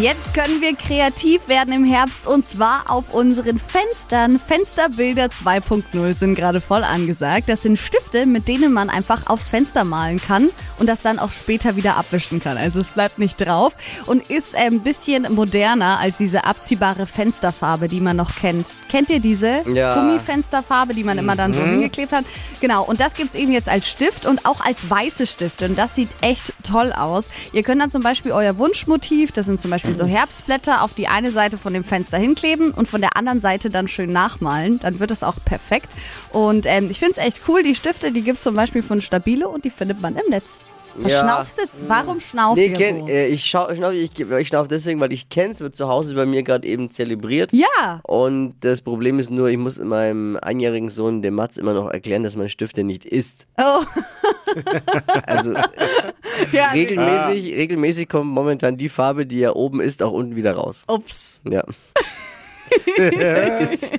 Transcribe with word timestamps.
Jetzt 0.00 0.34
können 0.34 0.60
wir 0.60 0.74
kreativ 0.74 1.46
werden 1.46 1.72
im 1.72 1.84
Herbst 1.84 2.26
und 2.26 2.44
zwar 2.48 2.90
auf 2.90 3.14
unseren 3.14 3.60
Fenstern. 3.60 4.40
Fensterbilder 4.40 5.26
2.0 5.26 6.14
sind 6.14 6.34
gerade 6.34 6.60
voll 6.60 6.82
angesagt. 6.82 7.48
Das 7.48 7.62
sind 7.62 7.78
Stifte, 7.78 8.26
mit 8.26 8.48
denen 8.48 8.72
man 8.72 8.90
einfach 8.90 9.28
aufs 9.28 9.46
Fenster 9.46 9.84
malen 9.84 10.20
kann 10.20 10.48
und 10.80 10.88
das 10.88 11.02
dann 11.02 11.20
auch 11.20 11.30
später 11.30 11.76
wieder 11.76 11.96
abwischen 11.96 12.40
kann. 12.42 12.56
Also 12.58 12.80
es 12.80 12.88
bleibt 12.88 13.20
nicht 13.20 13.36
drauf 13.36 13.76
und 14.06 14.28
ist 14.30 14.56
ein 14.56 14.80
bisschen 14.80 15.32
moderner 15.32 16.00
als 16.00 16.16
diese 16.16 16.44
abziehbare 16.44 17.06
Fensterfarbe, 17.06 17.86
die 17.86 18.00
man 18.00 18.16
noch 18.16 18.34
kennt. 18.34 18.66
Kennt 18.88 19.10
ihr 19.10 19.20
diese 19.20 19.62
Ja. 19.72 19.94
Gummifensterfarbe, 19.94 20.94
die 20.94 21.04
man 21.04 21.18
immer 21.18 21.36
dann 21.36 21.52
so 21.52 21.62
hingeklebt 21.62 22.10
hat? 22.10 22.24
Genau, 22.60 22.82
und 22.82 22.98
das 22.98 23.14
gibt's 23.14 23.36
eben 23.36 23.52
jetzt 23.52 23.68
als 23.68 23.88
Stift 23.88 24.26
und 24.26 24.44
auch 24.44 24.60
als 24.60 24.90
weiße 24.90 25.28
Stifte 25.28 25.66
und 25.66 25.78
das 25.78 25.94
sieht 25.94 26.10
echt 26.20 26.52
toll 26.64 26.92
aus. 26.92 27.26
Ihr 27.52 27.62
könnt 27.62 27.80
dann 27.80 27.92
zum 27.92 28.02
Beispiel 28.02 28.32
euer 28.32 28.58
Wunschmotiv, 28.58 29.30
das 29.30 29.46
sind 29.46 29.60
zum 29.60 29.70
Beispiel 29.70 29.83
so 29.94 30.04
Herbstblätter, 30.06 30.82
auf 30.82 30.94
die 30.94 31.08
eine 31.08 31.30
Seite 31.32 31.58
von 31.58 31.72
dem 31.74 31.84
Fenster 31.84 32.18
hinkleben 32.18 32.70
und 32.70 32.88
von 32.88 33.00
der 33.00 33.16
anderen 33.16 33.40
Seite 33.40 33.70
dann 33.70 33.88
schön 33.88 34.12
nachmalen. 34.12 34.78
Dann 34.80 34.98
wird 35.00 35.10
das 35.10 35.22
auch 35.22 35.36
perfekt. 35.44 35.88
Und 36.30 36.66
ähm, 36.66 36.88
ich 36.90 36.98
finde 36.98 37.12
es 37.12 37.18
echt 37.18 37.42
cool, 37.48 37.62
die 37.62 37.74
Stifte, 37.74 38.12
die 38.12 38.22
gibt's 38.22 38.42
zum 38.42 38.54
Beispiel 38.54 38.82
von 38.82 39.00
Stabilo 39.00 39.48
und 39.48 39.64
die 39.64 39.70
findet 39.70 40.00
man 40.00 40.16
im 40.16 40.30
Netz. 40.30 40.44
Was 40.96 41.10
Ja. 41.10 41.20
schnaufst 41.22 41.58
du 41.58 41.62
jetzt? 41.62 41.88
Warum 41.88 42.20
schnauft 42.20 42.56
Nee, 42.56 42.66
ihr 42.66 42.72
kenn, 42.72 43.00
so? 43.00 43.08
äh, 43.08 43.26
ich, 43.26 43.44
schau, 43.46 43.74
schnauf, 43.74 43.92
ich, 43.94 44.12
ich 44.20 44.46
schnauf 44.48 44.68
deswegen, 44.68 45.00
weil 45.00 45.12
ich 45.12 45.28
kenn's, 45.28 45.58
wird 45.58 45.74
zu 45.74 45.88
Hause 45.88 46.14
bei 46.14 46.24
mir 46.24 46.44
gerade 46.44 46.64
eben 46.68 46.88
zelebriert. 46.92 47.52
Ja, 47.52 47.98
Und 48.04 48.54
das 48.60 48.80
Problem 48.80 49.18
ist 49.18 49.28
nur, 49.30 49.48
ich 49.48 49.58
muss 49.58 49.78
meinem 49.80 50.36
einjährigen 50.40 50.90
Sohn, 50.90 51.20
dem 51.20 51.34
Mats, 51.34 51.56
immer 51.58 51.74
noch 51.74 51.90
erklären, 51.90 52.22
dass 52.22 52.36
man 52.36 52.48
Stifte 52.48 52.84
nicht 52.84 53.04
isst. 53.06 53.48
oh, 53.58 53.82
Also 55.26 55.54
ja. 56.52 56.70
regelmäßig, 56.70 57.54
regelmäßig 57.56 58.08
kommt 58.08 58.30
momentan 58.30 58.76
die 58.76 58.88
Farbe, 58.88 59.26
die 59.26 59.42
er 59.42 59.56
oben 59.56 59.80
isst, 59.80 60.02
auch 60.02 60.12
unten 60.12 60.36
wieder 60.36 60.54
raus. 60.54 60.84
Ups. 60.88 61.40
Ja. 61.48 61.64
es, 62.96 63.60
ist, 63.60 63.90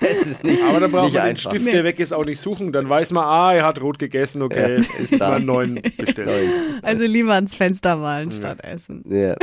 es 0.00 0.26
ist 0.26 0.44
nicht, 0.44 0.62
Aber 0.62 0.80
da 0.80 0.86
braucht 0.88 1.12
man 1.12 1.12
den 1.12 1.20
einfach. 1.20 1.50
Stift, 1.50 1.72
der 1.72 1.84
weg 1.84 2.00
ist, 2.00 2.12
auch 2.12 2.24
nicht 2.24 2.40
suchen. 2.40 2.72
Dann 2.72 2.88
weiß 2.88 3.12
man, 3.12 3.24
ah, 3.24 3.52
er 3.54 3.64
hat 3.64 3.80
rot 3.80 3.98
gegessen, 3.98 4.42
okay, 4.42 4.78
Ja, 4.80 5.00
ist 5.00 5.20
da. 5.20 5.34
einen 5.34 5.46
neuen 5.46 5.80
bestellen. 5.96 6.80
Also 6.82 7.04
lieber 7.04 7.34
ans 7.34 7.54
Fenster 7.54 7.96
malen 7.96 8.32
statt 8.32 8.58
essen. 8.62 9.04
Ja. 9.08 9.36